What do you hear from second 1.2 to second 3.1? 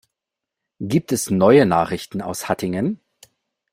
neue Nachrichten aus Hattingen?